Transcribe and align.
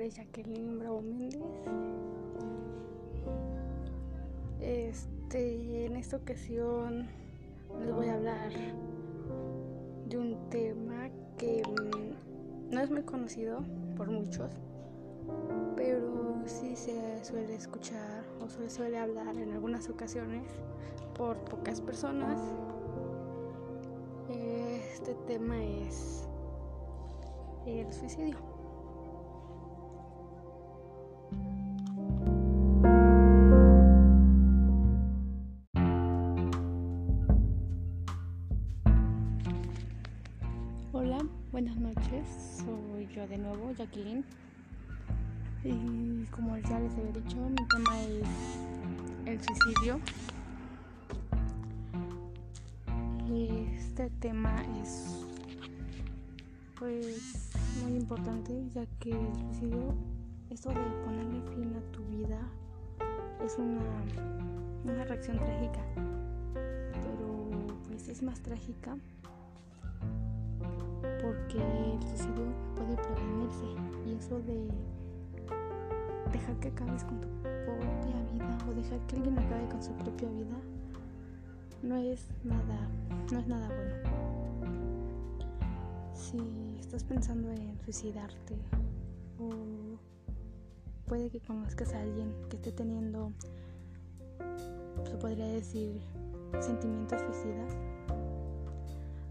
nombre 0.00 0.06
es 0.06 0.16
Jacqueline 0.16 0.78
Bravo 0.78 1.02
Méndez. 1.02 1.42
Este, 4.62 5.84
en 5.84 5.96
esta 5.96 6.16
ocasión 6.16 7.06
les 7.80 7.94
voy 7.94 8.08
a 8.08 8.14
hablar 8.14 8.50
de 10.06 10.16
un 10.16 10.48
tema 10.48 11.10
que 11.36 11.62
mm, 11.66 12.72
no 12.74 12.80
es 12.80 12.90
muy 12.90 13.02
conocido 13.02 13.62
por 13.98 14.10
muchos, 14.10 14.50
pero 15.76 16.42
sí 16.46 16.76
se 16.76 17.22
suele 17.22 17.54
escuchar 17.54 18.24
o 18.42 18.48
se 18.48 18.70
suele 18.70 18.96
hablar 18.96 19.36
en 19.36 19.52
algunas 19.52 19.90
ocasiones 19.90 20.44
por 21.14 21.36
pocas 21.44 21.82
personas. 21.82 22.40
Este 24.30 25.14
tema 25.26 25.62
es 25.62 26.26
el 27.66 27.92
suicidio. 27.92 28.49
Noches, 42.00 42.62
soy 42.64 43.06
yo 43.14 43.26
de 43.26 43.38
nuevo, 43.38 43.72
Jacqueline. 43.76 44.24
Y 45.64 46.24
como 46.30 46.56
ya 46.56 46.80
les 46.80 46.92
había 46.92 47.12
dicho, 47.12 47.36
mi 47.36 47.68
tema 47.68 48.00
es 48.00 48.26
el 49.26 49.40
suicidio. 49.42 50.00
Este 53.76 54.10
tema 54.20 54.56
es 54.82 55.26
pues 56.78 57.50
muy 57.82 57.96
importante 57.96 58.52
ya 58.74 58.86
que 58.98 59.10
el 59.10 59.34
suicidio, 59.34 59.94
esto 60.50 60.70
de 60.70 60.76
ponerle 61.04 61.42
fin 61.54 61.74
a 61.76 61.92
tu 61.92 62.02
vida, 62.06 62.40
es 63.44 63.58
una, 63.58 63.82
una 64.84 65.04
reacción 65.04 65.38
trágica. 65.38 65.80
Pero 65.94 67.50
pues 67.88 68.08
es 68.08 68.22
más 68.22 68.40
trágica 68.40 68.96
porque 71.20 71.58
el 71.58 72.02
suicidio 72.02 72.46
puede 72.76 72.96
prevenirse 72.96 73.64
y 74.06 74.14
eso 74.14 74.40
de 74.40 74.68
dejar 76.32 76.56
que 76.56 76.68
acabes 76.68 77.04
con 77.04 77.20
tu 77.20 77.28
propia 77.42 78.22
vida 78.32 78.58
o 78.68 78.74
dejar 78.74 78.98
que 79.06 79.16
alguien 79.16 79.38
acabe 79.38 79.68
con 79.68 79.82
su 79.82 79.92
propia 79.92 80.28
vida 80.28 80.56
no 81.82 81.96
es 81.96 82.26
nada 82.44 82.88
no 83.32 83.38
es 83.38 83.46
nada 83.46 83.68
bueno. 83.68 84.70
Si 86.14 86.38
estás 86.78 87.04
pensando 87.04 87.50
en 87.50 87.78
suicidarte 87.80 88.56
o 89.38 89.50
puede 91.06 91.30
que 91.30 91.40
conozcas 91.40 91.92
a 91.94 92.00
alguien 92.00 92.32
que 92.48 92.56
esté 92.56 92.72
teniendo 92.72 93.32
se 95.04 95.16
podría 95.16 95.46
decir 95.46 96.00
sentimientos 96.60 97.20
suicidas 97.20 97.89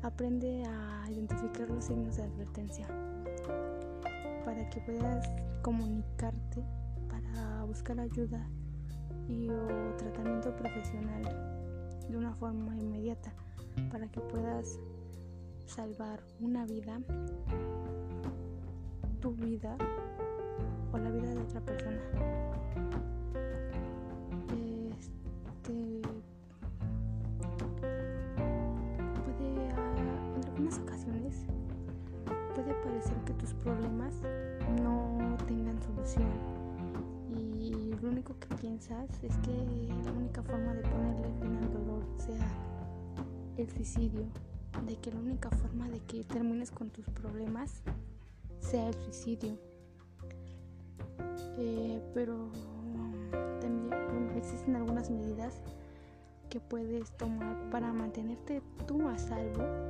Aprende 0.01 0.63
a 0.65 1.09
identificar 1.11 1.69
los 1.69 1.85
signos 1.85 2.15
de 2.15 2.23
advertencia 2.23 2.87
para 4.45 4.69
que 4.69 4.79
puedas 4.81 5.29
comunicarte 5.61 6.63
para 7.09 7.63
buscar 7.65 7.99
ayuda 7.99 8.47
y 9.27 9.49
o 9.49 9.67
tratamiento 9.97 10.55
profesional 10.55 11.23
de 12.09 12.17
una 12.17 12.33
forma 12.35 12.75
inmediata 12.77 13.33
para 13.91 14.07
que 14.07 14.21
puedas 14.21 14.79
salvar 15.65 16.23
una 16.39 16.65
vida, 16.65 16.99
tu 19.19 19.31
vida 19.33 19.77
o 20.91 20.97
la 20.97 21.11
vida 21.11 21.33
de 21.33 21.39
otra 21.39 21.61
persona. 21.61 22.01
Parecer 32.89 33.17
que 33.23 33.33
tus 33.33 33.53
problemas 33.53 34.15
no 34.81 35.37
tengan 35.45 35.79
solución. 35.81 36.27
Y 37.29 37.93
lo 38.01 38.09
único 38.09 38.35
que 38.39 38.47
piensas 38.55 39.07
es 39.21 39.37
que 39.37 39.51
la 40.03 40.11
única 40.11 40.41
forma 40.41 40.73
de 40.73 40.81
ponerle 40.81 41.27
fin 41.39 41.55
al 41.57 41.71
dolor 41.71 42.03
sea 42.17 42.47
el 43.57 43.69
suicidio, 43.69 44.25
de 44.87 44.95
que 44.95 45.11
la 45.11 45.19
única 45.19 45.49
forma 45.51 45.87
de 45.89 45.99
que 45.99 46.23
termines 46.23 46.71
con 46.71 46.89
tus 46.89 47.05
problemas 47.09 47.83
sea 48.59 48.87
el 48.87 48.95
suicidio. 48.95 49.55
Eh, 51.59 52.01
pero 52.15 52.49
también 53.61 54.31
existen 54.35 54.75
algunas 54.75 55.11
medidas 55.11 55.61
que 56.49 56.59
puedes 56.59 57.11
tomar 57.17 57.55
para 57.69 57.93
mantenerte 57.93 58.63
tú 58.87 59.07
a 59.07 59.17
salvo 59.19 59.88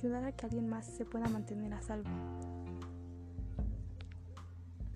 ayudar 0.00 0.24
a 0.24 0.32
que 0.32 0.46
alguien 0.46 0.66
más 0.66 0.86
se 0.86 1.04
pueda 1.04 1.28
mantener 1.28 1.74
a 1.74 1.82
salvo. 1.82 2.08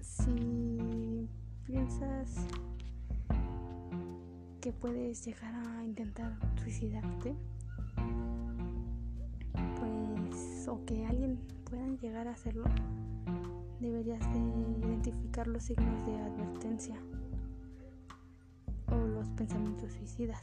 Si 0.01 1.29
piensas 1.67 2.47
que 4.63 4.73
puedes 4.73 5.27
llegar 5.27 5.55
a 5.55 5.85
intentar 5.85 6.33
suicidarte, 6.63 7.37
pues 9.79 10.69
o 10.69 10.83
que 10.87 11.05
alguien 11.05 11.39
pueda 11.69 11.87
llegar 12.01 12.27
a 12.27 12.33
hacerlo, 12.33 12.65
deberías 13.81 14.21
de 14.33 14.39
identificar 14.87 15.47
los 15.49 15.65
signos 15.65 16.07
de 16.07 16.19
advertencia 16.19 16.97
o 18.91 18.97
los 18.97 19.29
pensamientos 19.31 19.93
suicidas. 19.93 20.41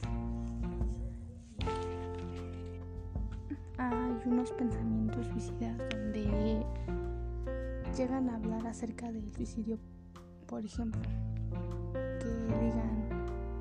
Hay 4.24 4.30
unos 4.30 4.52
pensamientos 4.52 5.26
suicidas 5.26 5.76
donde 5.90 6.64
llegan 7.96 8.28
a 8.28 8.36
hablar 8.36 8.66
acerca 8.66 9.10
del 9.10 9.32
suicidio, 9.32 9.78
por 10.46 10.64
ejemplo, 10.64 11.02
que 11.92 12.28
digan, 12.28 13.08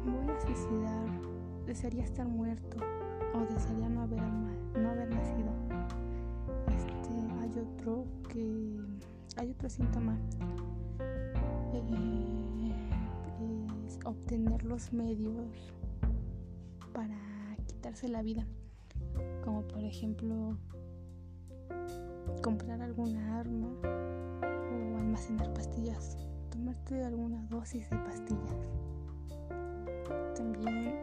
voy 0.06 0.30
a 0.30 0.40
suicidar, 0.42 1.08
desearía 1.66 2.04
estar 2.04 2.28
muerto 2.28 2.78
o 3.34 3.54
desearía 3.54 3.90
no 3.90 4.02
haber, 4.02 4.22
no 4.22 4.90
haber 4.90 5.10
nacido. 5.10 5.52
Este, 6.68 7.12
hay 7.42 7.60
otro 7.60 8.06
que, 8.30 8.80
hay 9.38 9.52
otro 9.52 9.70
síntoma, 9.70 10.18
eh, 11.74 12.72
es 13.88 14.00
obtener 14.06 14.64
los 14.64 14.94
medios 14.94 15.74
para 16.94 17.18
quitarse 17.66 18.08
la 18.08 18.22
vida 18.22 18.46
por 19.64 19.84
ejemplo 19.84 20.58
comprar 22.42 22.82
alguna 22.82 23.40
arma 23.40 23.70
o 23.84 24.98
almacenar 24.98 25.54
pastillas, 25.54 26.18
tomarte 26.50 27.04
alguna 27.04 27.46
dosis 27.50 27.90
de 27.90 27.98
pastillas. 27.98 28.56
También 30.36 30.96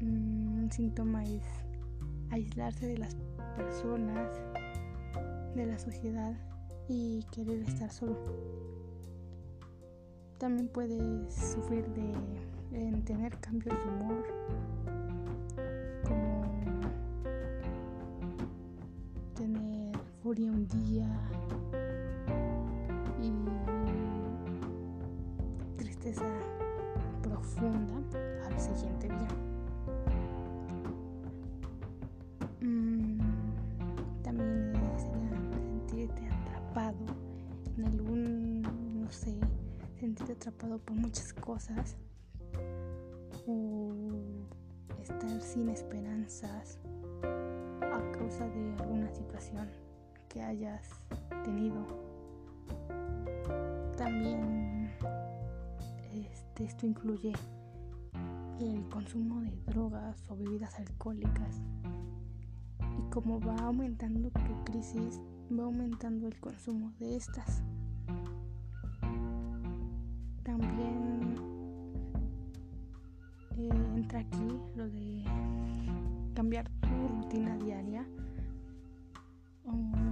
mm, 0.00 0.64
un 0.64 0.72
síntoma 0.72 1.24
es 1.24 1.42
aislarse 2.30 2.86
de 2.86 2.98
las 2.98 3.16
personas, 3.56 4.30
de 5.54 5.66
la 5.66 5.78
sociedad 5.78 6.34
y 6.88 7.24
querer 7.32 7.60
estar 7.60 7.90
solo. 7.90 8.16
También 10.38 10.68
puedes 10.68 11.34
sufrir 11.34 11.86
de 11.90 13.02
tener 13.04 13.38
cambios 13.40 13.76
de 13.76 13.90
humor 13.90 14.24
un 20.38 20.68
día 20.68 21.08
y 23.20 23.32
tristeza 25.76 26.24
profunda 27.20 27.94
al 28.46 28.60
siguiente 28.60 29.08
día. 29.08 29.28
Mm, 32.60 33.18
también 34.22 34.72
sería 34.96 35.30
sentirte 35.50 36.28
atrapado 36.28 37.06
en 37.76 37.84
algún, 37.86 38.62
no 39.02 39.10
sé, 39.10 39.36
sentirte 39.98 40.34
atrapado 40.34 40.78
por 40.78 40.94
muchas 40.96 41.32
cosas 41.32 41.96
o 43.48 43.90
estar 45.02 45.42
sin 45.42 45.70
esperanzas 45.70 46.78
a 47.82 48.12
causa 48.12 48.46
de 48.48 48.74
alguna 48.74 49.12
situación 49.12 49.89
que 50.30 50.40
hayas 50.42 50.88
tenido. 51.44 51.86
También 53.98 54.90
este, 56.14 56.64
esto 56.64 56.86
incluye 56.86 57.32
el 58.60 58.88
consumo 58.88 59.40
de 59.40 59.50
drogas 59.66 60.22
o 60.28 60.36
bebidas 60.36 60.78
alcohólicas. 60.78 61.60
Y 62.98 63.10
como 63.10 63.40
va 63.40 63.56
aumentando 63.56 64.30
tu 64.30 64.64
crisis 64.64 65.20
va 65.52 65.64
aumentando 65.64 66.28
el 66.28 66.38
consumo 66.38 66.92
de 67.00 67.16
estas. 67.16 67.62
También 70.44 71.34
eh, 73.56 73.70
entra 73.96 74.20
aquí 74.20 74.60
lo 74.76 74.88
de 74.88 75.24
cambiar 76.34 76.70
tu 76.80 77.08
rutina 77.08 77.56
diaria 77.56 78.06
de 79.64 80.09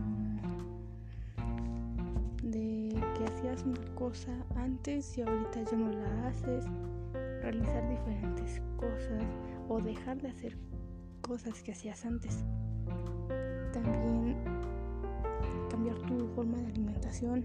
una 3.64 3.94
cosa 3.94 4.32
antes 4.56 5.16
y 5.16 5.22
ahorita 5.22 5.62
ya 5.62 5.76
no 5.76 5.90
la 5.90 6.28
haces, 6.28 6.64
realizar 7.42 7.88
diferentes 7.88 8.60
cosas 8.76 9.22
o 9.68 9.80
dejar 9.80 10.20
de 10.20 10.28
hacer 10.28 10.58
cosas 11.22 11.62
que 11.62 11.72
hacías 11.72 12.04
antes. 12.04 12.44
También 13.72 14.36
cambiar 15.70 15.96
tu 16.00 16.28
forma 16.34 16.58
de 16.58 16.66
alimentación. 16.66 17.44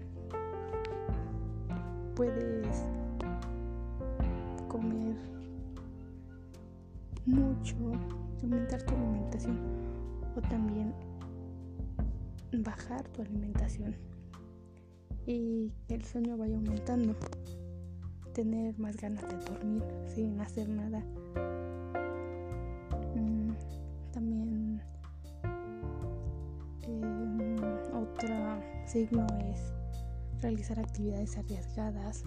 Puedes 2.14 2.84
comer 4.68 5.16
mucho, 7.26 7.76
aumentar 8.42 8.82
tu 8.82 8.94
alimentación 8.94 9.58
o 10.36 10.40
también 10.40 10.94
bajar 12.52 13.08
tu 13.08 13.22
alimentación 13.22 13.96
y 15.26 15.72
que 15.88 15.94
el 15.94 16.04
sueño 16.04 16.36
vaya 16.36 16.56
aumentando. 16.56 17.14
Tener 18.32 18.78
más 18.78 18.96
ganas 18.96 19.22
de 19.28 19.36
dormir 19.36 19.82
sin 20.06 20.40
hacer 20.40 20.68
nada. 20.68 21.00
Mm, 23.14 23.52
también 24.12 24.82
em, 26.82 27.58
otro 27.94 28.34
signo 28.86 29.26
es 29.52 29.72
realizar 30.42 30.78
actividades 30.80 31.38
arriesgadas 31.38 32.24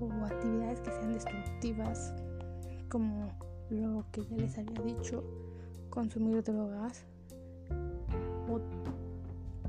o 0.00 0.10
actividades 0.24 0.80
que 0.80 0.90
sean 0.90 1.12
destructivas 1.12 2.12
como 2.88 3.30
lo 3.70 4.04
que 4.12 4.26
ya 4.26 4.36
les 4.36 4.58
había 4.58 4.82
dicho, 4.82 5.24
consumir 5.88 6.42
drogas 6.42 7.06
o 8.48 8.60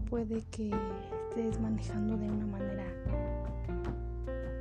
puede 0.10 0.42
que 0.52 0.72
estés 1.36 1.60
manejando 1.60 2.16
de 2.16 2.30
una 2.30 2.46
manera 2.46 2.84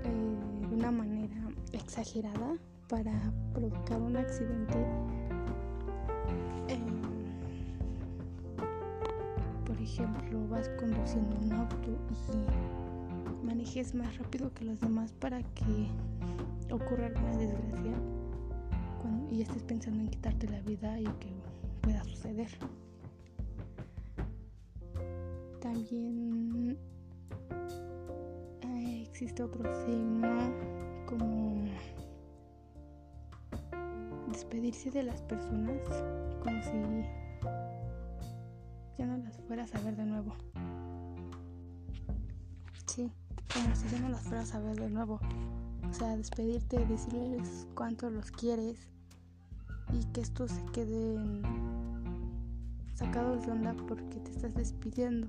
eh, 0.05 0.69
de 0.69 0.75
una 0.75 0.91
manera 0.91 1.37
exagerada 1.73 2.57
para 2.89 3.13
provocar 3.53 4.01
un 4.01 4.17
accidente 4.17 4.79
em, 6.69 7.03
por 9.67 9.79
ejemplo 9.83 10.49
vas 10.49 10.71
conduciendo 10.81 11.37
un 11.43 11.53
auto 11.53 11.91
y 12.11 13.45
manejes 13.47 13.95
más 13.95 14.17
rápido 14.17 14.51
que 14.55 14.65
los 14.65 14.81
demás 14.81 15.13
para 15.13 15.43
que 15.43 15.89
ocurra 16.73 17.09
alguna 17.09 17.37
desgracia 17.37 17.93
y 19.31 19.43
estés 19.43 19.63
pensando 19.63 20.01
en 20.01 20.09
quitarte 20.09 20.49
la 20.49 20.61
vida 20.61 20.99
y 20.99 21.05
que 21.05 21.35
pueda 21.83 22.03
suceder 22.05 22.49
también 25.63 26.77
eh, 28.65 29.07
existe 29.09 29.45
otro 29.45 29.63
signo 29.87 30.53
como 31.07 31.63
despedirse 34.29 34.91
de 34.91 35.05
las 35.05 35.23
personas 35.23 35.79
como 36.43 36.63
si 36.65 37.05
ya 38.99 39.07
no 39.07 39.17
las 39.19 39.37
fueras 39.47 39.73
a 39.77 39.81
ver 39.83 39.95
de 39.97 40.05
nuevo. 40.05 40.35
Sí, 42.87 43.13
como 43.55 43.77
si 43.77 43.89
ya 43.89 44.01
no 44.01 44.09
las 44.09 44.23
fueras 44.23 44.53
a 44.55 44.61
ver 44.61 44.81
de 44.81 44.91
nuevo. 44.91 45.21
O 45.89 45.95
sea, 45.95 46.17
despedirte, 46.17 46.85
decirles 46.87 47.69
cuánto 47.75 48.11
los 48.11 48.33
quieres 48.33 48.89
y 49.93 50.05
que 50.07 50.23
estos 50.23 50.51
se 50.51 50.65
queden 50.73 51.43
sacados 52.95 53.47
de 53.47 53.53
onda 53.53 53.75
porque 53.87 54.19
te 54.21 54.31
estás 54.33 54.55
despidiendo 54.55 55.29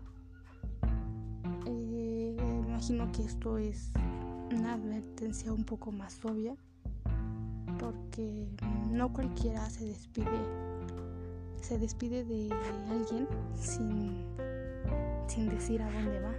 imagino 2.84 3.10
que 3.14 3.24
esto 3.24 3.58
es 3.58 3.92
una 4.52 4.74
advertencia 4.74 5.54
un 5.54 5.64
poco 5.64 5.94
más 5.94 6.20
obvia 6.26 6.54
porque 7.80 8.50
no 8.92 9.14
cualquiera 9.14 9.70
se 9.70 9.86
despide 9.86 10.28
se 11.62 11.78
despide 11.78 12.26
de 12.26 12.50
alguien 12.90 13.26
sin, 13.56 14.26
sin 15.28 15.48
decir 15.48 15.82
a 15.82 15.90
dónde 15.94 16.20
va. 16.20 16.34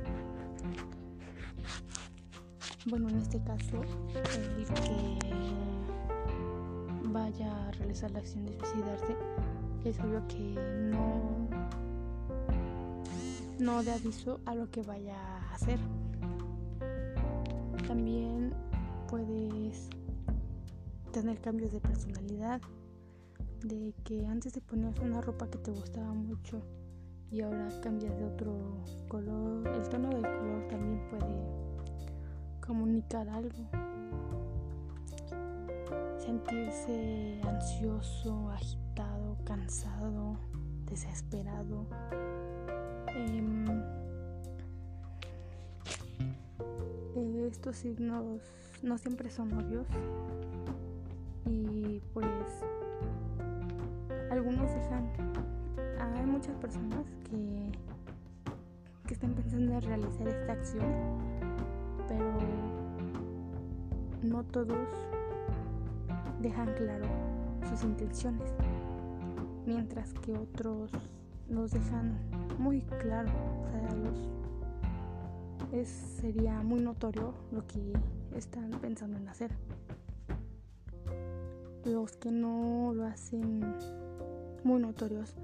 Bueno, 2.91 3.09
en 3.09 3.17
este 3.21 3.43
caso, 3.43 3.81
el 4.37 4.67
que 4.67 5.19
vaya 7.05 7.69
a 7.69 7.71
realizar 7.71 8.11
la 8.11 8.19
acción 8.19 8.45
de 8.45 8.53
suicidarse 8.59 9.17
es 9.87 9.99
obvio 9.99 10.23
que 10.29 10.55
no, 10.93 11.49
no 13.59 13.83
de 13.83 13.93
aviso 13.93 14.41
a 14.45 14.55
lo 14.55 14.71
que 14.71 14.83
vaya 14.83 15.17
a 15.17 15.55
hacer. 15.55 15.79
También 17.95 18.53
puedes 19.09 19.89
tener 21.13 21.41
cambios 21.41 21.71
de 21.71 21.79
personalidad, 21.79 22.61
de 23.63 23.95
que 24.03 24.27
antes 24.27 24.53
te 24.53 24.61
ponías 24.61 24.99
una 24.99 25.21
ropa 25.21 25.49
que 25.49 25.59
te 25.59 25.71
gustaba 25.71 26.13
mucho 26.13 26.61
y 27.31 27.43
ahora 27.43 27.69
cambias 27.83 28.19
de 28.19 28.25
otro 28.25 28.83
color. 29.07 29.69
El 29.69 29.89
tono 29.89 30.09
del 30.09 30.23
color 30.23 30.67
también 30.67 31.09
puede 31.09 32.61
comunicar 32.67 33.29
algo. 33.29 33.71
Sentirse 36.19 37.41
ansioso, 37.47 38.51
agitado, 38.51 39.37
cansado, 39.45 40.37
desesperado. 40.87 41.87
Em, 43.15 44.04
estos 47.65 47.77
signos 47.77 48.43
no 48.83 48.99
siempre 48.99 49.31
son 49.31 49.51
obvios. 49.55 49.87
Y 51.47 52.03
pues 52.13 52.27
algunos 54.31 54.71
dejan 54.71 55.11
hay 55.99 56.27
muchas 56.27 56.55
personas 56.57 57.07
que 57.31 57.73
que 59.07 59.15
están 59.15 59.33
pensando 59.33 59.73
en 59.73 59.81
realizar 59.81 60.29
esta 60.29 60.53
acción 60.53 60.93
pero 62.07 62.39
no 64.23 64.45
todos 64.45 64.89
dejan 66.43 66.75
claro 66.75 67.07
sus 67.71 67.83
intenciones 67.83 68.53
mientras 69.65 70.13
que 70.13 70.37
otros 70.37 70.91
los 71.49 71.71
dejan 71.71 72.19
muy 72.59 72.83
claro 72.83 73.33
es, 75.73 75.89
sería 75.89 76.63
muy 76.63 76.81
notorio 76.81 77.35
lo 77.53 77.67
que 77.67 77.93
están 78.37 78.71
pensando 78.81 79.17
en 79.17 79.29
hacer. 79.29 79.51
Los 81.85 82.17
que 82.17 82.31
no 82.31 82.93
lo 82.95 83.05
hacen 83.05 83.63
muy 84.65 84.81
notorios 84.81 85.35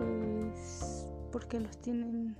es 0.00 1.08
porque 1.32 1.60
los 1.60 1.76
tienen 1.78 2.36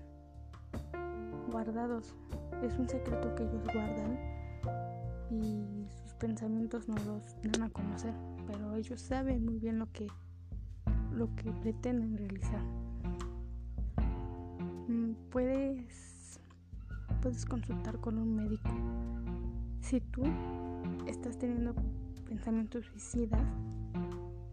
guardados. 1.51 2.15
Es 2.63 2.79
un 2.79 2.89
secreto 2.89 3.35
que 3.35 3.43
ellos 3.43 3.65
guardan 3.73 4.19
y 5.31 5.87
sus 6.03 6.15
pensamientos 6.15 6.89
no 6.89 6.95
los 7.05 7.37
dan 7.43 7.65
a 7.65 7.71
conocer, 7.71 8.15
pero 8.47 8.75
ellos 8.77 9.01
saben 9.01 9.45
muy 9.45 9.59
bien 9.59 9.79
lo 9.79 9.91
que 9.93 10.07
lo 11.13 11.35
que 11.37 11.51
pretenden 11.53 12.17
realizar. 12.17 12.61
Mm, 14.89 15.13
puedes 15.31 16.14
puedes 17.25 17.47
consultar 17.47 17.99
con 18.01 18.19
un 18.19 18.37
médico. 18.37 18.69
Si 19.81 19.99
tú 19.99 20.25
estás 21.07 21.39
teniendo 21.39 21.75
pensamientos 22.27 22.85
suicidas 22.85 23.41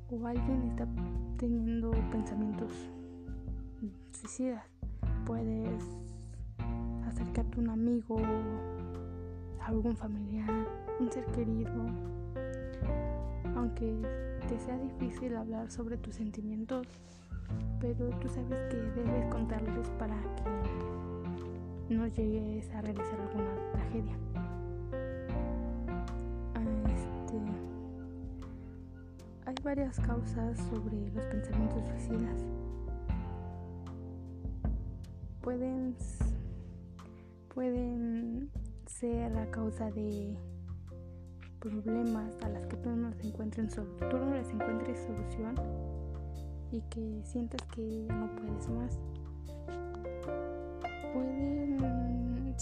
o 0.10 0.26
alguien 0.26 0.62
está 0.70 0.88
teniendo 1.36 1.92
pensamientos 2.14 2.72
suicidas, 4.14 4.64
puedes 5.26 5.84
acercarte 7.08 7.58
a 7.58 7.62
un 7.62 7.70
amigo, 7.72 8.16
a 9.60 9.66
algún 9.66 9.98
familiar, 9.98 10.50
un 11.02 11.12
ser 11.12 11.26
querido. 11.26 11.74
Aunque 13.54 14.02
te 14.48 14.58
sea 14.60 14.78
difícil 14.78 15.36
hablar 15.36 15.70
sobre 15.70 15.98
tus 15.98 16.16
sentimientos, 16.16 16.88
pero 17.82 18.12
tú 18.22 18.30
sabes 18.30 18.62
que 18.70 18.78
debes 18.78 19.26
contarles 19.26 19.90
para 20.00 20.16
que 20.38 21.11
no 21.92 22.08
llegues 22.08 22.70
a 22.72 22.82
realizar 22.82 23.20
alguna 23.20 23.72
tragedia. 23.74 24.18
Ah, 26.56 26.92
este, 26.94 27.40
hay 29.46 29.56
varias 29.64 30.00
causas 30.00 30.58
sobre 30.70 31.12
los 31.12 31.26
pensamientos 31.26 31.86
suicidas. 31.88 32.46
pueden 35.42 35.96
pueden 37.54 38.50
ser 38.86 39.38
a 39.38 39.50
causa 39.52 39.92
de 39.92 40.38
problemas 41.60 42.34
a 42.42 42.50
las 42.50 42.66
que 42.68 42.78
tú 42.78 42.90
no 42.90 43.10
les 43.10 43.26
encuentres, 43.26 43.78
no 43.78 44.36
les 44.36 44.50
encuentres 44.50 45.00
solución 45.00 45.56
y 46.72 46.82
que 46.90 47.22
sientas 47.26 47.62
que 47.74 48.06
ya 48.06 48.16
no 48.16 48.34
puedes 48.36 48.70
más. 48.70 48.98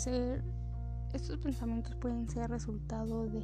Estos 0.08 1.38
pensamientos 1.40 1.94
pueden 1.96 2.30
ser 2.30 2.50
resultado 2.50 3.28
de 3.28 3.44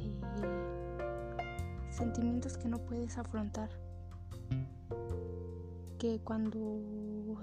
sentimientos 1.90 2.56
que 2.56 2.66
no 2.68 2.78
puedes 2.78 3.18
afrontar. 3.18 3.68
Que 5.98 6.18
cuando 6.20 6.58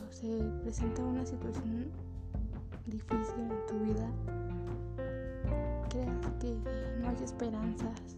se 0.10 0.44
presenta 0.64 1.04
una 1.04 1.26
situación 1.28 1.92
difícil 2.88 3.52
en 3.52 3.66
tu 3.68 3.80
vida, 3.86 4.10
creas 5.90 6.28
que 6.40 6.56
no 7.00 7.10
hay 7.10 7.24
esperanzas 7.24 8.18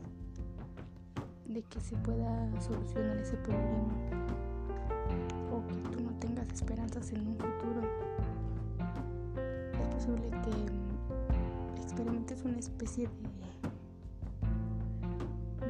de 1.46 1.62
que 1.64 1.82
se 1.82 1.98
pueda 1.98 2.62
solucionar 2.62 3.18
ese 3.18 3.36
problema 3.38 3.94
o 5.52 5.68
que 5.68 5.76
tú 5.90 6.04
no 6.04 6.12
tengas 6.20 6.48
esperanzas 6.54 7.12
en 7.12 7.28
un 7.28 7.36
futuro. 7.36 7.82
Es 9.82 9.96
posible 9.96 10.30
que 10.30 10.75
experimentes 12.26 12.44
una 12.44 12.60
especie 12.60 13.10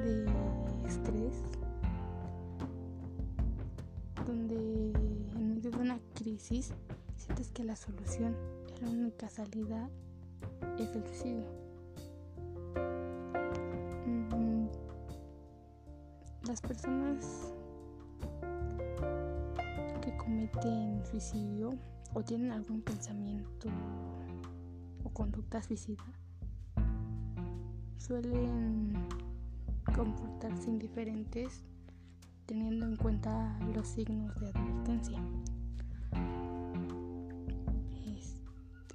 de, 0.04 0.26
de 0.26 0.88
estrés 0.88 1.34
donde 4.26 4.92
en 5.36 5.50
medio 5.50 5.72
de 5.72 5.78
una 5.78 6.00
crisis 6.14 6.74
sientes 7.18 7.52
que 7.52 7.64
la 7.64 7.76
solución 7.76 8.36
la 8.82 8.90
única 8.90 9.28
salida 9.30 9.90
es 10.78 10.96
el 10.96 11.04
suicidio. 11.06 11.46
Mm, 14.06 14.68
las 16.48 16.62
personas 16.62 17.54
que 20.02 20.16
cometen 20.18 21.06
suicidio 21.06 21.74
o 22.14 22.24
tienen 22.24 22.52
algún 22.52 22.82
pensamiento 22.82 23.68
o 25.04 25.10
conducta 25.10 25.62
suicida 25.62 26.04
suelen 28.06 28.94
comportarse 29.96 30.70
indiferentes 30.70 31.64
teniendo 32.46 32.86
en 32.86 32.96
cuenta 32.98 33.58
los 33.74 33.88
signos 33.88 34.40
de 34.40 34.50
advertencia. 34.50 35.20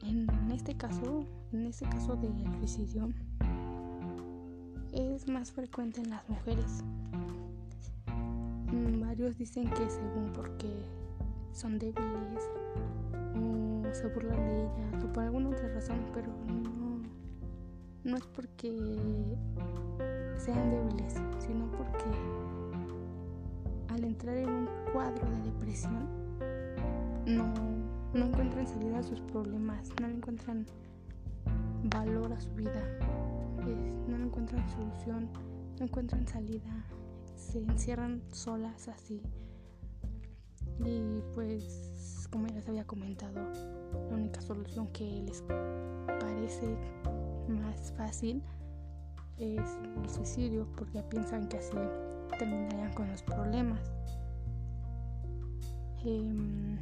En 0.02 0.28
este 0.52 0.76
caso, 0.76 1.24
en 1.52 1.66
este 1.66 1.86
caso 1.86 2.14
del 2.16 2.44
suicidio, 2.58 3.10
es 4.92 5.28
más 5.28 5.50
frecuente 5.50 6.00
en 6.00 6.10
las 6.10 6.28
mujeres. 6.28 6.84
Mm, 8.72 9.00
varios 9.00 9.36
dicen 9.36 9.68
que 9.70 9.90
según 9.90 10.32
porque 10.32 10.72
son 11.52 11.78
débiles 11.78 12.48
o 13.34 13.92
se 13.92 14.06
burlan 14.06 14.36
de 14.36 14.62
ellas 14.62 15.04
o 15.04 15.12
por 15.12 15.24
alguna 15.24 15.48
otra 15.50 15.68
razón, 15.74 15.98
pero 16.14 16.28
no, 16.46 16.89
no 18.04 18.16
es 18.16 18.24
porque 18.26 18.70
sean 20.38 20.70
débiles, 20.70 21.14
sino 21.38 21.70
porque 21.72 22.04
al 23.88 24.04
entrar 24.04 24.36
en 24.36 24.48
un 24.48 24.68
cuadro 24.92 25.28
de 25.30 25.42
depresión 25.50 26.08
no 27.26 27.80
no 28.12 28.26
encuentran 28.26 28.66
salida 28.66 28.98
a 28.98 29.02
sus 29.02 29.20
problemas, 29.20 29.88
no 30.00 30.08
le 30.08 30.14
encuentran 30.14 30.66
valor 31.84 32.32
a 32.32 32.40
su 32.40 32.52
vida, 32.54 32.82
no 34.08 34.18
le 34.18 34.24
encuentran 34.24 34.68
solución, 34.70 35.28
no 35.78 35.84
encuentran 35.84 36.26
salida, 36.26 36.84
se 37.36 37.58
encierran 37.58 38.22
solas 38.32 38.88
así. 38.88 39.22
Y 40.84 41.20
pues, 41.34 42.26
como 42.30 42.48
ya 42.48 42.54
les 42.54 42.68
había 42.68 42.86
comentado, 42.86 43.40
la 44.08 44.14
única 44.14 44.40
solución 44.40 44.88
que 44.88 45.22
les 45.22 45.42
parece 46.20 46.76
más 47.50 47.92
fácil 47.96 48.42
es 49.38 49.78
el 49.96 50.08
suicidio, 50.08 50.66
porque 50.76 51.02
piensan 51.02 51.48
que 51.48 51.58
así 51.58 51.76
terminarían 52.38 52.92
con 52.94 53.08
los 53.10 53.22
problemas. 53.22 53.80
Em, 56.04 56.78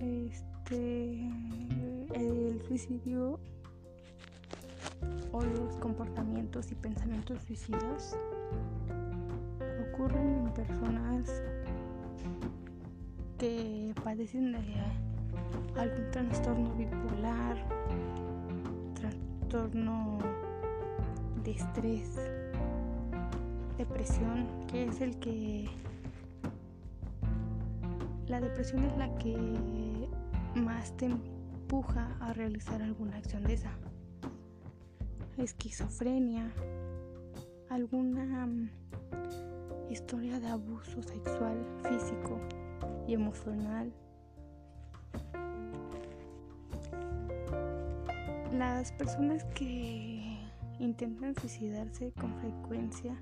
este 0.00 1.28
el 2.14 2.62
suicidio 2.66 3.38
o 5.32 5.42
los 5.42 5.76
comportamientos 5.76 6.70
y 6.72 6.74
pensamientos 6.74 7.42
suicidas 7.42 8.16
ocurren 9.92 10.46
en 10.46 10.54
personas 10.54 11.42
que 13.38 13.94
padecen 14.02 14.52
de 14.52 14.58
algún 15.78 16.10
trastorno 16.10 16.74
bipolar, 16.74 17.56
trastorno 18.94 20.18
de 21.44 21.50
estrés, 21.50 22.16
depresión, 23.76 24.46
que 24.68 24.84
es 24.84 25.00
el 25.00 25.18
que 25.18 25.68
la 28.26 28.40
depresión 28.40 28.84
es 28.84 28.96
la 28.96 29.14
que 29.18 29.36
más 30.56 30.96
te 30.96 31.06
empuja 31.06 32.16
a 32.20 32.32
realizar 32.32 32.82
alguna 32.82 33.18
acción 33.18 33.44
de 33.44 33.54
esa. 33.54 33.70
Esquizofrenia, 35.36 36.50
alguna 37.68 38.46
mm, 38.46 38.70
historia 39.90 40.40
de 40.40 40.48
abuso 40.48 41.02
sexual, 41.02 41.64
físico 41.82 42.40
y 43.06 43.14
emocional. 43.14 43.92
Las 48.58 48.90
personas 48.92 49.44
que 49.54 50.38
intentan 50.78 51.34
suicidarse 51.34 52.10
con 52.12 52.32
frecuencia 52.40 53.14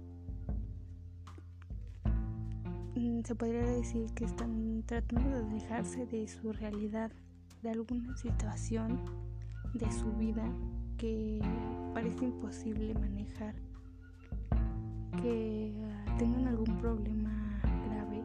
mm, 2.94 3.22
se 3.24 3.34
podría 3.34 3.66
decir 3.66 4.12
que 4.14 4.26
están 4.26 4.84
tratando 4.86 5.30
de 5.30 5.44
alejarse 5.44 6.06
de 6.06 6.28
su 6.28 6.52
realidad 6.52 7.10
de 7.62 7.70
alguna 7.70 8.16
situación 8.16 9.00
de 9.72 9.90
su 9.90 10.12
vida 10.12 10.48
que 10.98 11.40
parece 11.94 12.26
imposible 12.26 12.94
manejar, 12.94 13.56
que 15.20 15.74
tengan 16.16 16.46
algún 16.46 16.78
problema 16.78 17.60
grave 17.88 18.22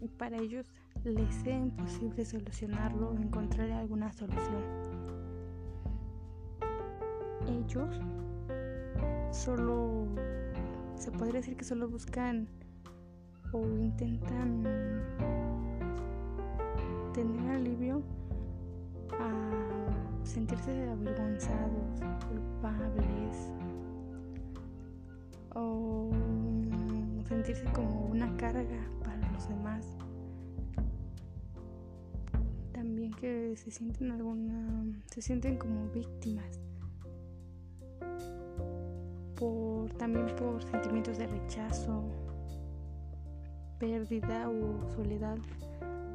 y 0.00 0.08
para 0.08 0.38
ellos 0.38 0.72
les 1.04 1.34
sea 1.34 1.58
imposible 1.58 2.24
solucionarlo 2.24 3.10
o 3.10 3.18
encontrar 3.18 3.70
alguna 3.72 4.10
solución. 4.10 4.95
Ellos 7.48 8.00
solo, 9.30 10.06
se 10.96 11.10
podría 11.12 11.40
decir 11.40 11.56
que 11.56 11.64
solo 11.64 11.88
buscan 11.88 12.48
o 13.52 13.60
intentan 13.78 14.64
tener 17.12 17.50
alivio 17.50 18.02
a 19.20 20.24
sentirse 20.24 20.88
avergonzados, 20.88 22.00
culpables 22.28 23.52
o 25.54 26.10
sentirse 27.28 27.64
como 27.72 28.06
una 28.06 28.36
carga 28.36 28.90
para 29.04 29.32
los 29.32 29.48
demás. 29.48 29.86
También 32.72 33.12
que 33.12 33.56
se 33.56 33.70
sienten 33.70 34.10
alguna 34.10 34.84
se 35.06 35.22
sienten 35.22 35.56
como 35.56 35.88
víctimas 35.90 36.65
por 39.38 39.90
también 39.94 40.26
por 40.36 40.62
sentimientos 40.62 41.18
de 41.18 41.26
rechazo, 41.26 42.04
pérdida 43.78 44.48
o 44.48 44.88
soledad 44.94 45.38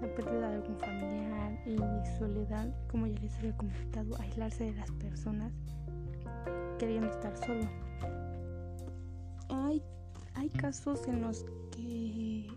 la 0.02 0.08
pérdida 0.16 0.50
de 0.50 0.56
algún 0.56 0.78
familiar 0.78 1.54
y 1.66 1.78
soledad, 2.18 2.68
como 2.90 3.06
ya 3.06 3.20
les 3.20 3.38
había 3.38 3.56
comentado, 3.56 4.16
aislarse 4.20 4.66
de 4.66 4.74
las 4.74 4.92
personas, 4.92 5.54
queriendo 6.80 7.08
estar 7.08 7.38
solo. 7.38 7.68
Hay, 9.50 9.84
hay 10.34 10.50
casos 10.50 11.08
en 11.08 11.22
los 11.22 11.46
que 11.72 12.48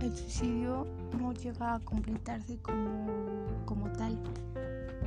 el 0.00 0.16
suicidio 0.16 0.86
no 1.18 1.32
llega 1.32 1.76
a 1.76 1.80
completarse 1.80 2.58
como, 2.58 3.46
como 3.64 3.90
tal, 3.92 4.18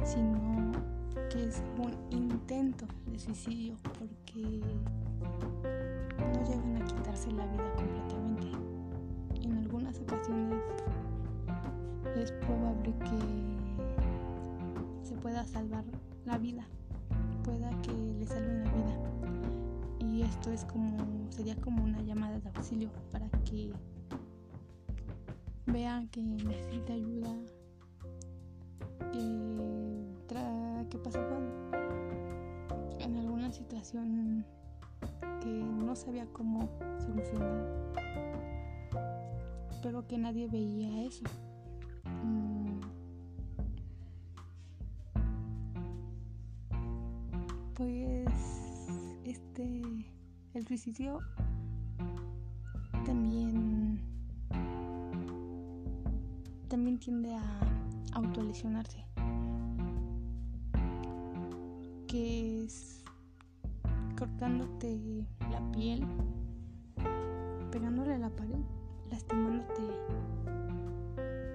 sino 0.04 0.72
que 1.29 1.48
es 1.48 1.62
un 1.77 1.93
intento 2.12 2.86
de 3.07 3.19
suicidio 3.19 3.75
porque 3.98 4.62
no 6.17 6.43
llegan 6.45 6.81
a 6.81 6.86
quitarse 6.86 7.31
la 7.31 7.45
vida 7.48 7.74
completamente. 7.75 8.48
En 9.41 9.57
algunas 9.57 10.00
ocasiones 10.00 10.62
es 12.15 12.31
probable 12.31 12.93
que 13.00 13.19
se 15.07 15.15
pueda 15.15 15.45
salvar 15.45 15.84
la 16.25 16.38
vida, 16.38 16.65
pueda 17.43 17.69
que 17.81 17.91
le 17.91 18.25
salven 18.25 18.63
la 18.63 18.72
vida. 18.72 19.00
Y 20.00 20.22
esto 20.22 20.51
es 20.51 20.65
como, 20.65 20.98
sería 21.29 21.55
como 21.57 21.84
una 21.84 22.01
llamada 22.01 22.39
de 22.39 22.50
auxilio 22.50 22.89
para 23.12 23.29
que 23.43 23.72
vean 25.67 26.07
que 26.10 26.24
necesita 26.24 26.93
ayuda, 26.93 27.36
que, 29.12 29.54
que 30.95 31.03
pasó 31.03 31.19
en 32.99 33.17
alguna 33.17 33.51
situación 33.51 34.45
que 35.41 35.49
no 35.49 35.93
sabía 35.93 36.25
cómo 36.31 36.69
solucionar, 36.99 37.91
pero 39.83 40.07
que 40.07 40.17
nadie 40.17 40.47
veía 40.47 41.03
eso. 41.03 41.25
Mm. 42.23 42.79
Pues 47.73 48.29
este 49.25 49.81
el 50.53 50.67
suicidio 50.67 51.19
también 53.05 53.99
también 56.69 56.97
tiende 56.99 57.35
a 57.35 57.59
autolesionarse 58.13 59.14
es 62.15 63.03
cortándote 64.17 65.27
la 65.51 65.60
piel 65.72 66.05
pegándole 67.72 68.17
la 68.17 68.29
pared 68.29 68.63
lastimándote 69.12 69.81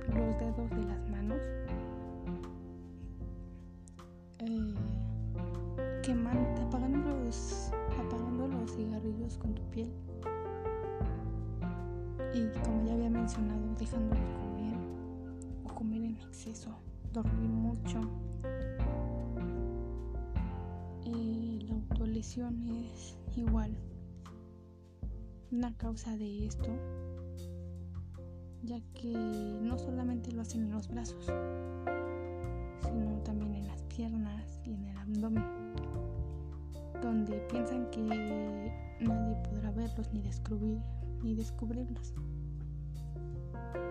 los 0.08 0.38
dedos 0.38 0.70
de 0.70 0.84
las 0.84 1.08
manos 1.08 1.38
eh, 4.40 4.74
quemando 6.02 6.62
apagando 6.62 7.10
los 7.24 7.70
apagando 7.98 8.48
los 8.48 8.74
cigarrillos 8.74 9.38
con 9.38 9.54
tu 9.54 9.62
piel. 9.70 9.90
Y 12.34 12.48
como 12.62 12.84
ya 12.86 12.92
había 12.92 13.10
mencionado 13.10 13.60
dejando 13.78 14.14
de 14.14 14.20
comer 14.34 14.78
o 15.64 15.74
comer 15.74 16.02
en 16.02 16.16
exceso 16.16 16.70
dormir 17.12 17.48
mucho 17.48 18.00
es 22.20 22.36
igual 23.34 23.74
una 25.50 25.74
causa 25.78 26.14
de 26.18 26.46
esto, 26.46 26.68
ya 28.62 28.78
que 28.92 29.58
no 29.62 29.78
solamente 29.78 30.30
lo 30.30 30.42
hacen 30.42 30.64
en 30.64 30.72
los 30.72 30.86
brazos, 30.88 31.24
sino 32.82 33.22
también 33.24 33.54
en 33.54 33.66
las 33.66 33.82
piernas 33.84 34.60
y 34.66 34.74
en 34.74 34.84
el 34.84 34.96
abdomen, 34.98 35.44
donde 37.00 37.38
piensan 37.50 37.90
que 37.90 38.02
nadie 39.00 39.36
podrá 39.48 39.70
verlos 39.70 40.12
ni 40.12 40.20
descubrir 40.20 40.78
ni 41.22 41.34
descubrirlos. 41.34 42.12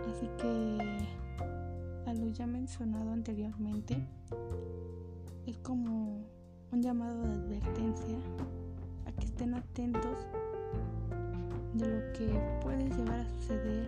Así 0.08 0.30
que 0.38 1.10
a 2.06 2.14
lo 2.14 2.28
ya 2.28 2.46
mencionado 2.46 3.12
anteriormente 3.12 3.98
es 5.48 5.58
como 5.58 6.29
un 6.72 6.82
llamado 6.82 7.24
de 7.24 7.34
advertencia 7.34 8.18
a 9.06 9.12
que 9.12 9.26
estén 9.26 9.54
atentos 9.56 10.18
de 11.74 11.88
lo 11.88 12.14
que 12.14 12.28
puede 12.62 12.90
llegar 12.90 13.20
a 13.20 13.30
suceder 13.30 13.88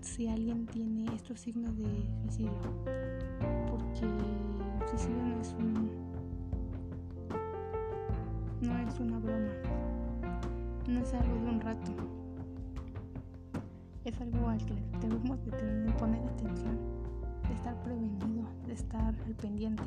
si 0.00 0.28
alguien 0.28 0.66
tiene 0.66 1.06
estos 1.14 1.40
signos 1.40 1.76
de 1.76 1.84
suicidio. 2.22 2.52
Porque 3.70 4.06
suicidio 4.90 5.22
no 5.24 5.40
es 5.40 5.54
un 5.58 5.90
no 8.60 8.78
es 8.78 9.00
una 9.00 9.18
broma 9.18 9.52
no 10.88 11.00
es 11.00 11.12
algo 11.12 11.34
de 11.34 11.50
un 11.50 11.60
rato. 11.60 11.92
Es 14.04 14.18
algo 14.22 14.48
al 14.48 14.58
que 14.64 14.74
debemos 15.00 15.44
de, 15.44 15.50
tener, 15.52 15.96
poner 15.96 16.24
atención 16.24 16.78
de 17.46 17.54
estar 17.54 17.82
prevenido 17.82 18.44
de 18.66 18.72
estar 18.72 19.14
al 19.26 19.34
pendiente 19.34 19.84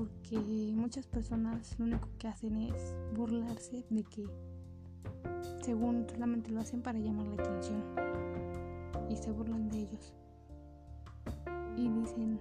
porque 0.00 0.72
muchas 0.72 1.06
personas 1.06 1.78
lo 1.78 1.84
único 1.84 2.08
que 2.18 2.26
hacen 2.26 2.56
es 2.56 2.94
burlarse 3.14 3.84
de 3.90 4.02
que 4.04 4.24
según 5.62 6.06
solamente 6.08 6.50
lo 6.50 6.60
hacen 6.60 6.80
para 6.80 6.98
llamar 6.98 7.26
la 7.26 7.34
atención 7.34 7.84
y 9.10 9.16
se 9.16 9.30
burlan 9.30 9.68
de 9.68 9.80
ellos. 9.80 10.14
Y 11.76 11.90
dicen 11.90 12.40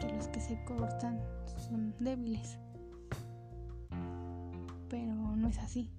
que 0.00 0.12
los 0.12 0.26
que 0.28 0.40
se 0.40 0.64
cortan 0.64 1.20
son 1.68 1.94
débiles. 2.00 2.58
Pero 4.88 5.14
no 5.14 5.46
es 5.46 5.58
así. 5.58 5.92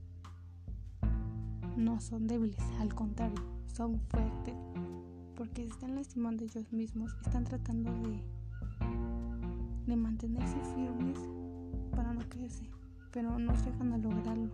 No 1.78 2.02
son 2.02 2.28
débiles 2.28 2.60
al 2.82 2.94
contrario 2.94 3.42
son 3.74 4.00
fuertes 4.10 4.56
porque 5.36 5.66
están 5.66 5.96
lastimando 5.96 6.44
ellos 6.44 6.72
mismos 6.72 7.16
están 7.26 7.44
tratando 7.44 7.92
de 7.92 8.24
de 9.86 9.96
mantenerse 9.96 10.58
firmes 10.76 11.20
para 11.96 12.14
no 12.14 12.22
caerse, 12.30 12.70
pero 13.12 13.38
no 13.38 13.56
se 13.56 13.72
dejan 13.72 13.92
de 13.92 13.98
lograrlo. 14.10 14.50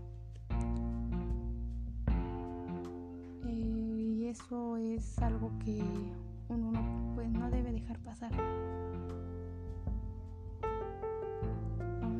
Eh, 3.46 4.16
y 4.18 4.26
eso 4.28 4.78
es 4.78 5.18
algo 5.20 5.52
que 5.60 5.84
uno 6.50 6.72
no, 6.72 7.14
pues, 7.16 7.30
no 7.30 7.50
debe 7.50 7.72
dejar 7.72 8.00
pasar. 8.00 8.32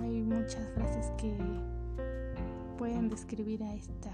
Hay 0.02 0.22
muchas 0.22 0.68
frases 0.74 1.12
que 1.18 1.36
pueden 2.78 3.10
describir 3.10 3.64
a 3.64 3.74
esta, 3.74 4.12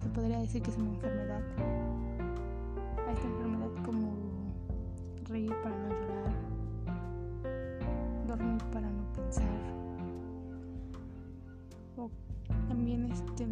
se 0.00 0.08
podría 0.08 0.38
decir 0.38 0.62
que 0.62 0.70
es 0.70 0.76
una 0.78 0.90
enfermedad, 0.90 1.42
a 3.06 3.12
esta 3.12 3.26
enfermedad 3.26 3.84
como 3.84 4.14
reír 5.28 5.52
para 5.62 5.76
no 5.76 5.88
llorar, 5.88 6.25
para 8.72 8.90
no 8.90 9.12
pensar. 9.12 9.46
O 11.96 12.10
también 12.68 13.10
este 13.10 13.46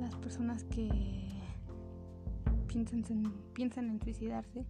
las 0.00 0.14
personas 0.16 0.64
que 0.64 0.88
piensan 2.66 3.90
en, 3.90 4.00
suicidarse 4.00 4.64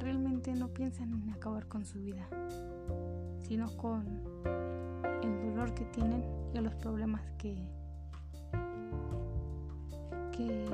realmente 0.00 0.52
no 0.54 0.68
piensan 0.68 1.12
en 1.12 1.30
acabar 1.30 1.66
con 1.68 1.84
su 1.84 2.00
vida, 2.00 2.28
sino 3.42 3.68
con 3.76 4.04
el 5.22 5.40
dolor 5.50 5.74
que 5.74 5.84
tienen 5.86 6.24
y 6.54 6.58
los 6.58 6.74
problemas 6.76 7.22
que, 7.38 7.56
que 10.32 10.66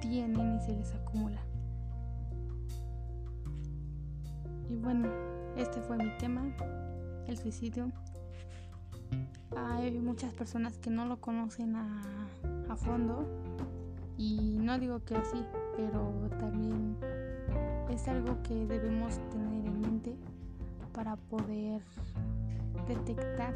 tienen 0.00 0.56
y 0.56 0.60
se 0.60 0.76
les 0.76 0.94
acumula. 0.94 1.49
Fue 5.90 5.98
mi 5.98 6.16
tema, 6.18 6.42
el 7.26 7.36
suicidio. 7.36 7.90
Hay 9.56 9.98
muchas 9.98 10.32
personas 10.32 10.78
que 10.78 10.88
no 10.88 11.04
lo 11.04 11.20
conocen 11.20 11.74
a, 11.74 12.00
a 12.68 12.76
fondo 12.76 13.26
y 14.16 14.56
no 14.60 14.78
digo 14.78 15.04
que 15.04 15.16
así, 15.16 15.44
pero 15.76 16.12
también 16.38 16.96
es 17.90 18.06
algo 18.06 18.40
que 18.44 18.66
debemos 18.66 19.18
tener 19.30 19.66
en 19.66 19.80
mente 19.80 20.16
para 20.92 21.16
poder 21.16 21.82
detectar 22.86 23.52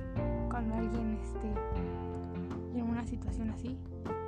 cuando 0.50 0.74
alguien 0.74 1.16
esté 1.22 1.54
en 2.76 2.82
una 2.82 3.06
situación 3.06 3.50
así, 3.50 3.78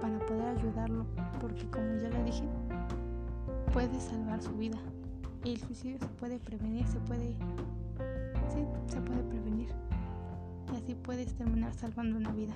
para 0.01 0.17
poder 0.27 0.57
ayudarlo, 0.57 1.07
porque 1.41 1.69
como 1.71 1.97
ya 1.97 2.09
le 2.11 2.23
dije, 2.23 2.45
puede 3.73 3.99
salvar 3.99 4.41
su 4.41 4.53
vida 4.53 4.79
el 5.53 5.61
suicidio 5.61 5.99
se 5.99 6.07
puede 6.07 6.39
prevenir, 6.39 6.87
se 6.89 6.99
puede, 7.01 7.35
se 8.87 9.01
puede 9.01 9.23
prevenir. 9.23 9.69
Y 10.73 10.77
así 10.77 10.95
puedes 10.95 11.35
terminar 11.35 11.73
salvando 11.75 12.17
una 12.17 12.33
vida. 12.33 12.55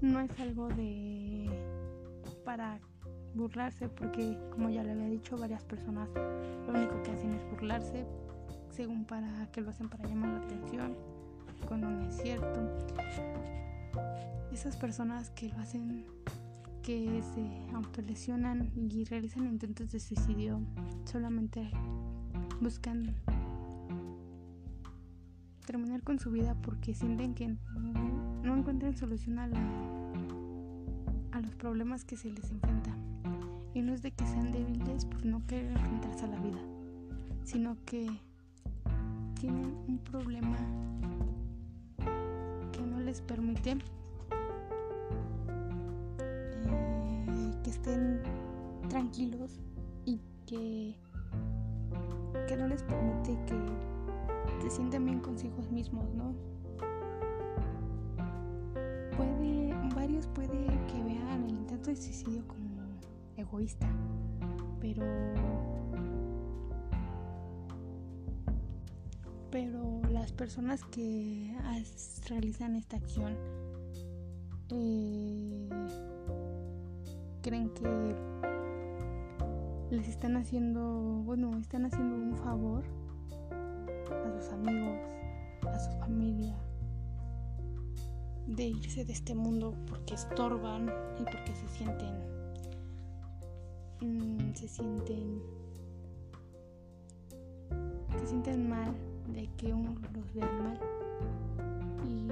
No 0.00 0.20
es 0.20 0.30
algo 0.40 0.68
de 0.68 1.50
para 2.44 2.80
burlarse 3.34 3.88
porque 3.88 4.38
como 4.50 4.70
ya 4.70 4.82
le 4.82 4.92
había 4.92 5.08
dicho 5.08 5.36
varias 5.36 5.64
personas 5.64 6.08
lo 6.66 6.72
único 6.72 7.02
que 7.02 7.10
hacen 7.10 7.34
es 7.34 7.50
burlarse 7.50 8.06
según 8.70 9.04
para 9.04 9.50
que 9.52 9.60
lo 9.60 9.70
hacen 9.70 9.88
para 9.88 10.08
llamar 10.08 10.30
la 10.32 10.46
atención 10.46 10.94
cuando 11.66 11.90
no 11.90 12.08
es 12.08 12.16
cierto 12.16 12.60
esas 14.52 14.76
personas 14.76 15.30
que 15.30 15.50
lo 15.50 15.58
hacen 15.58 16.06
que 16.82 17.22
se 17.34 17.74
autolesionan 17.74 18.72
y 18.74 19.04
realizan 19.04 19.46
intentos 19.46 19.92
de 19.92 20.00
suicidio 20.00 20.60
solamente 21.04 21.70
buscan 22.60 23.14
terminar 25.68 26.02
con 26.02 26.18
su 26.18 26.30
vida 26.30 26.56
porque 26.62 26.94
sienten 26.94 27.34
que 27.34 27.46
no 27.46 28.56
encuentran 28.56 28.96
solución 28.96 29.38
a, 29.38 29.44
a 31.32 31.40
los 31.42 31.54
problemas 31.56 32.06
que 32.06 32.16
se 32.16 32.30
les 32.30 32.50
enfrenta. 32.50 32.96
Y 33.74 33.82
no 33.82 33.92
es 33.92 34.00
de 34.00 34.10
que 34.10 34.26
sean 34.26 34.50
débiles 34.50 35.04
por 35.04 35.26
no 35.26 35.46
querer 35.46 35.70
enfrentarse 35.72 36.24
a 36.24 36.28
la 36.28 36.40
vida, 36.40 36.58
sino 37.44 37.76
que 37.84 38.08
tienen 39.38 39.74
un 39.86 39.98
problema 39.98 40.56
que 42.72 42.80
no 42.80 43.00
les 43.00 43.20
permite 43.20 43.76
eh, 46.22 47.52
que 47.62 47.68
estén 47.68 48.22
tranquilos 48.88 49.60
y 50.06 50.18
que, 50.46 50.96
que 52.48 52.56
no 52.56 52.68
les 52.68 52.82
permite 52.84 53.38
que 53.44 53.97
se 54.60 54.70
sientan 54.70 55.04
bien 55.04 55.20
consigo 55.20 55.56
mismos, 55.70 56.12
¿no? 56.14 56.34
Puede, 59.16 59.74
varios 59.94 60.26
puede 60.28 60.66
que 60.86 61.02
vean 61.04 61.44
el 61.44 61.50
intento 61.50 61.90
de 61.90 61.96
suicidio 61.96 62.46
como 62.46 62.68
egoísta, 63.36 63.88
pero 64.80 65.04
pero 69.50 70.02
las 70.10 70.32
personas 70.32 70.84
que 70.84 71.56
realizan 72.28 72.76
esta 72.76 72.96
acción 72.96 73.34
eh, 74.68 75.68
creen 77.42 77.70
que 77.70 78.14
les 79.90 80.06
están 80.08 80.36
haciendo, 80.36 81.22
bueno, 81.24 81.56
están 81.58 81.86
haciendo 81.86 82.14
un 82.14 82.36
favor 82.36 82.84
a 84.10 84.40
sus 84.40 84.52
amigos, 84.52 84.98
a 85.66 85.78
su 85.78 85.90
familia, 85.98 86.56
de 88.46 88.64
irse 88.64 89.04
de 89.04 89.12
este 89.12 89.34
mundo 89.34 89.74
porque 89.86 90.14
estorban 90.14 90.90
y 91.18 91.24
porque 91.24 91.54
se 91.54 91.68
sienten, 91.68 92.14
mm, 94.00 94.54
se 94.54 94.68
sienten, 94.68 95.42
se 98.18 98.26
sienten 98.26 98.68
mal 98.68 98.94
de 99.34 99.48
que 99.56 99.72
uno 99.72 99.94
los 100.14 100.34
vea 100.34 100.50
mal 100.50 100.80
y 102.06 102.28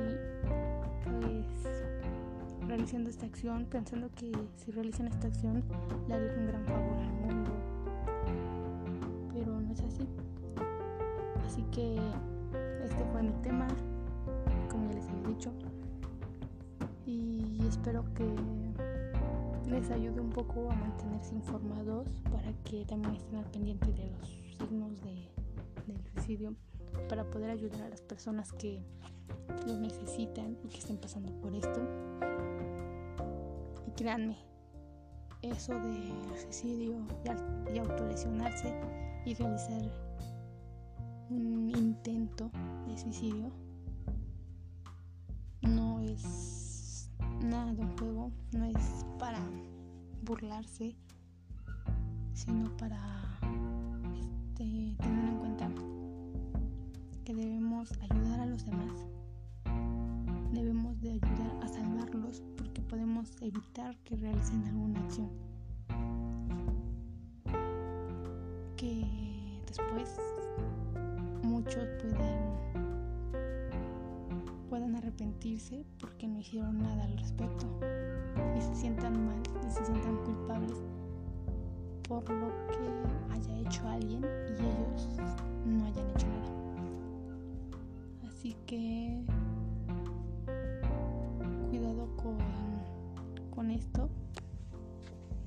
pues 1.04 1.46
realizando 2.66 3.10
esta 3.10 3.26
acción, 3.26 3.66
pensando 3.66 4.10
que 4.14 4.32
si 4.56 4.70
realizan 4.70 5.08
esta 5.08 5.28
acción 5.28 5.62
le 6.08 6.14
harían 6.14 6.38
un 6.38 6.46
gran 6.46 6.64
favor 6.64 6.98
al 6.98 7.12
mundo. 7.12 7.55
Que 11.76 11.94
este 12.82 13.04
fue 13.12 13.22
mi 13.22 13.34
tema, 13.42 13.68
como 14.70 14.88
ya 14.88 14.94
les 14.94 15.08
había 15.10 15.28
dicho. 15.28 15.52
Y 17.04 17.62
espero 17.68 18.02
que 18.14 18.24
les 19.68 19.90
ayude 19.90 20.20
un 20.20 20.30
poco 20.30 20.70
a 20.70 20.74
mantenerse 20.74 21.34
informados 21.34 22.08
para 22.32 22.50
que 22.64 22.86
también 22.86 23.14
estén 23.14 23.36
al 23.36 23.44
pendiente 23.50 23.92
de 23.92 24.10
los 24.10 24.26
signos 24.58 25.02
de, 25.02 25.28
del 25.86 26.02
suicidio 26.14 26.54
para 27.10 27.28
poder 27.30 27.50
ayudar 27.50 27.82
a 27.82 27.88
las 27.90 28.00
personas 28.00 28.54
que 28.54 28.82
lo 29.66 29.76
necesitan 29.76 30.56
y 30.64 30.68
que 30.68 30.78
estén 30.78 30.96
pasando 30.96 31.30
por 31.42 31.54
esto. 31.54 31.80
Y 33.86 33.90
créanme, 33.90 34.38
eso 35.42 35.74
de 35.74 36.40
suicidio 36.40 36.96
y, 37.70 37.78
autolesionarse 37.78 38.74
y 39.26 39.34
realizar 39.34 40.05
un 41.30 41.70
intento 41.70 42.50
de 42.86 42.96
suicidio 42.96 43.50
no 45.62 46.00
es 46.00 47.10
nada 47.42 47.72
de 47.72 47.82
un 47.82 47.96
juego, 47.98 48.32
no 48.52 48.64
es 48.64 49.04
para 49.18 49.40
burlarse, 50.22 50.96
sino 52.32 52.76
para 52.76 53.00
este, 54.18 54.96
tener 54.98 55.28
en 55.28 55.38
cuenta 55.38 55.70
que 57.24 57.34
debemos 57.34 57.90
ayudar 58.10 58.40
a 58.40 58.46
los 58.46 58.64
demás. 58.64 59.06
Debemos 60.52 61.00
de 61.00 61.12
ayudar 61.12 61.58
a 61.62 61.68
salvarlos 61.68 62.42
porque 62.56 62.80
podemos 62.82 63.30
evitar 63.40 63.96
que 64.04 64.16
realicen 64.16 64.64
alguna 64.64 65.00
acción. 65.00 65.30
Que 68.76 69.60
después 69.66 70.18
muchos 71.66 71.88
puedan 72.00 72.56
puedan 74.70 74.94
arrepentirse 74.94 75.84
porque 75.98 76.28
no 76.28 76.38
hicieron 76.38 76.80
nada 76.80 77.02
al 77.04 77.18
respecto 77.18 77.66
y 78.56 78.60
se 78.60 78.72
sientan 78.76 79.26
mal 79.26 79.42
y 79.66 79.70
se 79.70 79.84
sientan 79.84 80.16
culpables 80.18 80.78
por 82.08 82.22
lo 82.30 82.52
que 82.68 82.78
haya 83.34 83.58
hecho 83.58 83.88
alguien 83.88 84.24
y 84.48 84.52
ellos 84.52 85.08
no 85.66 85.86
hayan 85.86 86.08
hecho 86.10 86.28
nada. 86.28 86.52
Así 88.28 88.54
que 88.66 89.24
cuidado 91.68 92.08
con, 92.16 92.38
con 93.50 93.72
esto, 93.72 94.08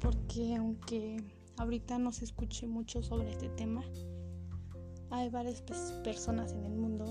porque 0.02 0.58
aunque 0.58 1.24
ahorita 1.58 1.98
no 1.98 2.12
se 2.12 2.26
escuche 2.26 2.68
mucho 2.68 3.02
sobre 3.04 3.30
este 3.30 3.48
tema, 3.50 3.84
hay 5.12 5.30
varias 5.30 5.62
personas 6.04 6.54
en 6.54 6.66
el 6.66 6.74
mundo 6.74 7.06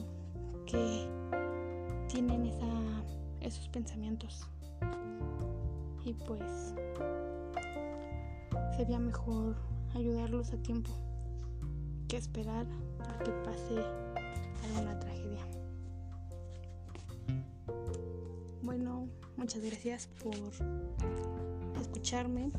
que 0.66 1.08
tienen 2.08 2.52
esos 3.40 3.68
pensamientos. 3.68 4.46
Y 6.04 6.12
pues 6.14 6.74
sería 8.76 8.98
mejor 8.98 9.56
ayudarlos 9.94 10.52
a 10.52 10.56
tiempo 10.58 10.90
que 12.08 12.16
esperar 12.16 12.66
a 13.08 13.18
que 13.18 13.30
pase 13.44 13.84
alguna 14.64 14.98
tragedia. 14.98 15.44
Bueno, 18.62 19.08
muchas 19.36 19.62
gracias 19.62 20.08
por 20.22 20.34
escucharme 21.80 22.50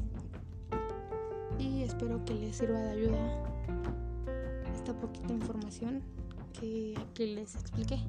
y 1.57 1.83
espero 1.83 2.23
que 2.25 2.33
les 2.35 2.57
sirva 2.57 2.79
de 2.79 2.91
ayuda 2.91 3.49
esta 4.79 4.93
poquita 4.93 5.33
información 5.33 6.01
que, 6.53 6.95
les 7.17 7.53
expliqué. 7.55 7.99